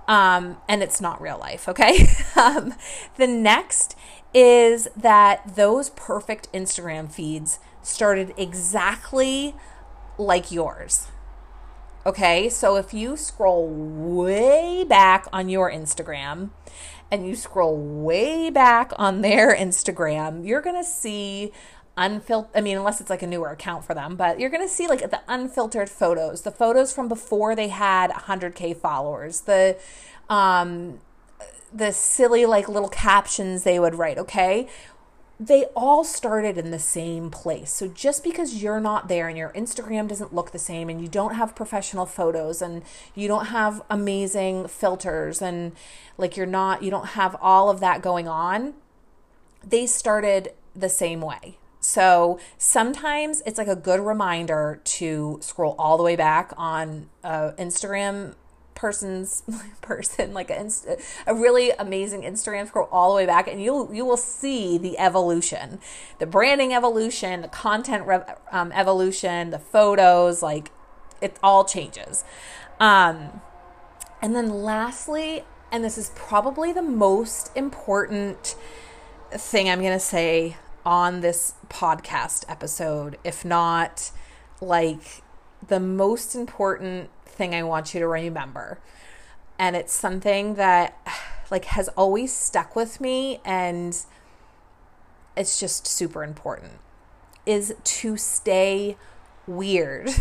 Um, 0.08 0.58
and 0.70 0.82
it's 0.82 1.02
not 1.02 1.22
real 1.22 1.38
life 1.38 1.68
okay? 1.68 2.08
Um, 2.38 2.76
the 3.16 3.26
next 3.26 3.96
is 4.32 4.88
that 4.96 5.56
those 5.56 5.90
perfect 5.92 6.52
instagram 6.54 7.12
feeds 7.12 7.58
started 7.82 8.32
exactly 8.38 9.56
like 10.18 10.52
yours. 10.52 11.08
Okay, 12.06 12.48
so 12.48 12.78
if 12.78 12.94
you 12.94 13.18
scroll 13.18 13.68
way 13.68 14.86
back 14.86 15.26
on 15.34 15.50
your 15.50 15.70
Instagram 15.70 16.52
and 17.12 17.28
you 17.28 17.36
scroll 17.36 17.78
way 17.78 18.50
back 18.50 18.92
on 18.98 19.22
their 19.22 19.56
Instagram, 19.56 20.46
you're 20.46 20.62
gonna 20.62 20.84
see 20.84 21.52
unfiltered 21.98 22.52
i 22.56 22.62
mean 22.62 22.78
unless 22.78 23.02
it's 23.02 23.10
like 23.10 23.24
a 23.24 23.28
newer 23.28 23.50
account 23.50 23.84
for 23.84 23.96
them 23.96 24.16
but 24.16 24.40
you're 24.40 24.52
going 24.52 24.62
to 24.62 24.72
see 24.72 24.88
like 24.88 25.00
the 25.10 25.20
unfiltered 25.28 25.90
photos 25.90 26.44
the 26.44 26.52
photos 26.52 26.94
from 26.94 27.08
before 27.08 27.56
they 27.56 27.70
had 27.70 28.12
100k 28.12 28.78
followers 28.78 29.42
the 29.42 29.76
um 30.30 31.00
the 31.74 31.92
silly 31.92 32.46
like 32.46 32.70
little 32.70 32.90
captions 32.90 33.64
they 33.64 33.80
would 33.80 33.96
write 33.96 34.18
okay 34.20 34.68
they 35.40 35.66
all 35.76 36.04
started 36.04 36.58
in 36.58 36.72
the 36.72 36.80
same 36.80 37.30
place. 37.30 37.72
So 37.72 37.88
just 37.88 38.24
because 38.24 38.62
you're 38.62 38.80
not 38.80 39.08
there 39.08 39.28
and 39.28 39.38
your 39.38 39.52
Instagram 39.52 40.08
doesn't 40.08 40.34
look 40.34 40.52
the 40.52 40.60
same 40.60 40.90
and 40.90 41.00
you 41.00 41.08
don't 41.08 41.36
have 41.36 41.56
professional 41.56 42.08
photos 42.08 42.62
and 42.62 42.82
you 43.14 43.28
don't 43.28 43.48
have 43.48 43.82
amazing 43.90 44.68
filters 44.68 45.42
and 45.42 45.74
like 46.18 46.36
you're 46.36 46.48
not 46.48 46.82
you 46.82 46.90
don't 46.90 47.10
have 47.10 47.36
all 47.40 47.70
of 47.70 47.80
that 47.82 48.02
going 48.02 48.28
on, 48.28 48.74
they 49.66 49.86
started 49.86 50.54
the 50.76 50.90
same 50.90 51.22
way. 51.22 51.58
So 51.80 52.40
sometimes 52.58 53.44
it's 53.46 53.60
like 53.60 53.68
a 53.68 53.76
good 53.76 54.00
reminder 54.00 54.82
to 54.84 55.38
scroll 55.42 55.76
all 55.78 55.98
the 55.98 56.04
way 56.04 56.16
back 56.16 56.52
on 56.58 57.10
uh, 57.24 57.52
Instagram 57.60 58.34
person's 58.78 59.44
person 59.82 60.34
like 60.34 60.52
a, 60.52 60.70
a 61.26 61.34
really 61.34 61.72
amazing 61.72 62.22
instagram 62.22 62.68
scroll 62.68 62.88
all 62.92 63.10
the 63.10 63.16
way 63.16 63.26
back 63.26 63.48
and 63.48 63.62
you 63.62 63.90
you 63.92 64.06
will 64.06 64.18
see 64.18 64.78
the 64.78 64.98
evolution. 65.00 65.80
The 66.20 66.28
branding 66.28 66.74
evolution 66.74 67.42
the 67.42 67.48
content 67.48 68.06
rev, 68.06 68.38
um, 68.52 68.72
evolution 68.72 69.50
the 69.50 69.60
photos 69.60 70.42
like 70.42 70.72
it 71.20 71.38
all 71.42 71.66
changes. 71.66 72.24
Um, 72.80 73.42
and 74.22 74.36
then 74.36 74.50
lastly 74.50 75.44
and 75.72 75.84
this 75.84 75.98
is 75.98 76.12
probably 76.16 76.72
the 76.72 76.82
most 76.82 77.52
important 77.56 78.56
thing 79.32 79.70
i'm 79.70 79.82
going 79.82 79.92
to 79.92 80.00
say 80.00 80.56
on 80.86 81.22
this 81.22 81.56
podcast 81.68 82.46
episode 82.48 83.18
if 83.24 83.44
not 83.44 84.12
like 84.62 85.22
the 85.68 85.80
most 85.80 86.36
important 86.36 87.10
thing 87.38 87.56
I 87.56 87.64
want 87.64 87.94
you 87.94 88.00
to 88.02 88.08
remember. 88.08 88.80
And 89.60 89.76
it's 89.76 89.94
something 89.94 90.56
that 90.56 90.98
like 91.50 91.66
has 91.66 91.88
always 91.90 92.34
stuck 92.34 92.76
with 92.76 93.00
me 93.00 93.40
and 93.46 93.98
it's 95.36 95.60
just 95.60 95.88
super 95.88 96.24
important 96.24 96.74
is 97.46 97.74
to 97.84 98.18
stay 98.18 98.98
weird. 99.48 100.10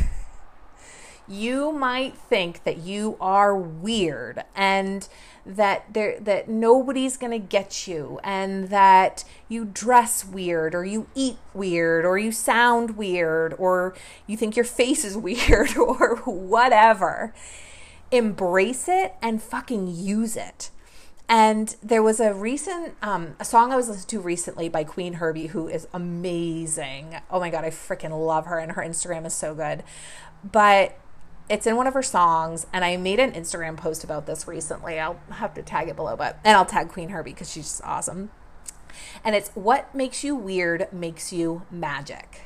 you 1.29 1.73
might 1.73 2.17
think 2.17 2.65
that 2.65 2.79
you 2.79 3.17
are 3.21 3.57
weird 3.57 4.45
and 4.55 5.09
that 5.45 5.85
there 5.93 6.19
that 6.21 6.49
nobody's 6.49 7.17
going 7.17 7.31
to 7.31 7.39
get 7.39 7.87
you 7.87 8.19
and 8.23 8.69
that 8.69 9.25
you 9.49 9.65
dress 9.65 10.25
weird 10.25 10.75
or 10.75 10.85
you 10.85 11.09
eat 11.15 11.37
weird 11.55 12.05
or 12.05 12.19
you 12.19 12.33
sound 12.33 12.97
weird 12.97 13.55
or 13.59 13.95
you 14.27 14.37
think 14.37 14.57
your 14.57 14.65
face 14.65 15.05
is 15.05 15.17
weird 15.17 15.77
or 15.77 16.17
whatever 16.25 17.35
embrace 18.11 18.89
it 18.89 19.15
and 19.21 19.43
fucking 19.43 19.87
use 19.89 20.37
it 20.37 20.71
and 21.29 21.75
there 21.83 22.03
was 22.03 22.21
a 22.21 22.33
recent 22.33 22.95
um, 23.03 23.35
a 23.41 23.45
song 23.45 23.73
I 23.73 23.77
was 23.77 23.89
listening 23.89 24.07
to 24.09 24.21
recently 24.21 24.69
by 24.69 24.85
Qveen 24.85 25.15
Herby, 25.15 25.49
who 25.49 25.67
is 25.67 25.89
amazing. 25.93 27.17
Oh 27.33 27.41
my 27.41 27.51
god, 27.51 27.65
I 27.65 27.71
freaking 27.71 28.17
love 28.27 28.47
her, 28.47 28.61
and 28.61 28.73
her 28.73 28.83
Instagram 28.83 29.27
is 29.27 29.35
so 29.35 29.53
good. 29.53 29.83
But 30.45 30.97
it's 31.49 31.67
in 31.67 31.77
one 31.77 31.87
of 31.87 31.95
her 31.95 32.03
songs 32.03 32.67
and 32.73 32.85
i 32.85 32.97
made 32.97 33.19
an 33.19 33.33
instagram 33.33 33.77
post 33.77 34.05
about 34.05 34.27
this 34.27 34.47
recently 34.49 34.99
i'll 34.99 35.21
have 35.31 35.55
to 35.55 35.63
tag 35.63 35.89
it 35.89 35.97
below 35.97 36.17
but 36.17 36.39
and 36.45 36.57
i'll 36.57 36.67
tag 36.67 36.89
Qveen 36.89 37.11
Herby 37.11 37.33
because 37.33 37.51
she's 37.51 37.65
just 37.65 37.83
awesome 37.85 38.31
and 39.25 39.35
it's 39.35 39.51
what 39.51 39.95
makes 39.95 40.25
you 40.25 40.35
weird 40.35 40.89
makes 40.93 41.33
you 41.33 41.63
magic 41.71 42.43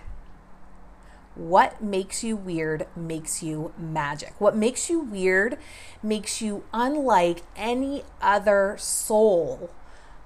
what 1.41 1.83
makes 1.83 2.25
you 2.25 2.37
weird 2.37 2.87
makes 2.97 3.43
you 3.43 3.73
magic. 3.79 4.35
What 4.39 4.57
makes 4.57 4.91
you 4.91 5.01
weird 5.01 5.57
makes 6.03 6.43
you 6.43 6.65
unlike 6.73 7.43
any 7.57 8.03
other 8.21 8.77
soul 8.79 9.71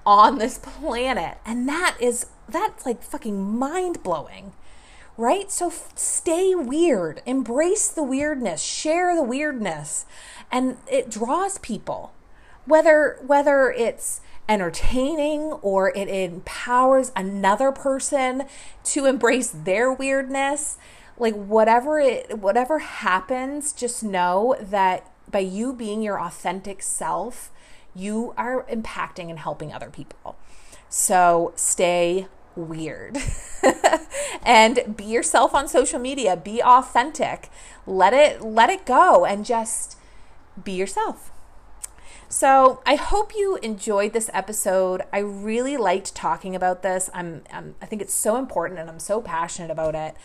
on 0.05 0.39
this 0.39 0.57
planet. 0.57 1.37
And 1.45 1.69
that 1.69 1.95
is, 1.99 2.25
that's 2.49 2.85
like 2.85 3.03
fucking 3.03 3.57
mind 3.57 4.03
blowing 4.03 4.53
right? 5.17 5.51
So 5.51 5.67
f- 5.67 5.91
stay 5.95 6.55
weird, 6.55 7.21
embrace 7.25 7.87
the 7.87 8.03
weirdness, 8.03 8.61
share 8.61 9.15
the 9.15 9.23
weirdness, 9.23 10.05
and 10.51 10.77
it 10.89 11.09
draws 11.09 11.57
people. 11.59 12.13
Whether 12.65 13.19
whether 13.25 13.71
it's 13.71 14.21
entertaining 14.47 15.41
or 15.61 15.89
it 15.95 16.07
empowers 16.07 17.11
another 17.15 17.71
person 17.71 18.43
to 18.83 19.05
embrace 19.05 19.49
their 19.49 19.91
weirdness, 19.91 20.77
like 21.17 21.35
whatever 21.35 21.99
it 21.99 22.39
whatever 22.39 22.79
happens, 22.79 23.71
just 23.73 24.03
know 24.03 24.55
that 24.59 25.11
by 25.29 25.39
you 25.39 25.73
being 25.73 26.01
your 26.01 26.19
authentic 26.19 26.81
self, 26.81 27.51
you 27.95 28.33
are 28.37 28.63
impacting 28.63 29.29
and 29.29 29.39
helping 29.39 29.71
other 29.73 29.89
people. 29.89 30.35
So 30.89 31.53
stay 31.55 32.27
weird 32.55 33.17
and 34.43 34.95
be 34.95 35.05
yourself 35.05 35.53
on 35.53 35.67
social 35.67 35.99
media 35.99 36.35
be 36.35 36.61
authentic 36.61 37.49
let 37.85 38.13
it 38.13 38.41
let 38.41 38.69
it 38.69 38.85
go 38.85 39.25
and 39.25 39.45
just 39.45 39.97
be 40.63 40.71
yourself 40.71 41.31
so 42.27 42.81
I 42.85 42.95
hope 42.95 43.35
you 43.35 43.57
enjoyed 43.57 44.13
this 44.13 44.29
episode. 44.33 45.03
I 45.13 45.19
really 45.19 45.77
liked 45.77 46.15
talking 46.15 46.55
about 46.55 46.81
this. 46.81 47.09
I'm, 47.13 47.43
I'm 47.51 47.75
i 47.81 47.85
think 47.85 48.01
it's 48.01 48.13
so 48.13 48.37
important, 48.37 48.79
and 48.79 48.89
I'm 48.89 48.99
so 48.99 49.21
passionate 49.21 49.71
about 49.71 49.95
it. 49.95 50.15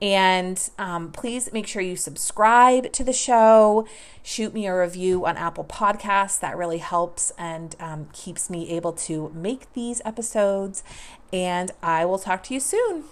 And 0.00 0.70
um, 0.78 1.10
please 1.10 1.50
make 1.52 1.66
sure 1.66 1.80
you 1.80 1.96
subscribe 1.96 2.92
to 2.92 3.02
the 3.02 3.14
show. 3.14 3.86
Shoot 4.22 4.52
me 4.52 4.66
a 4.66 4.78
review 4.78 5.24
on 5.24 5.38
Apple 5.38 5.64
Podcasts. 5.64 6.38
That 6.38 6.56
really 6.56 6.78
helps 6.78 7.32
and 7.38 7.74
um, 7.80 8.08
keeps 8.12 8.50
me 8.50 8.70
able 8.70 8.92
to 8.92 9.32
make 9.34 9.72
these 9.72 10.02
episodes. 10.04 10.84
And 11.32 11.70
I 11.82 12.04
will 12.04 12.18
talk 12.18 12.42
to 12.44 12.54
you 12.54 12.60
soon. 12.60 13.04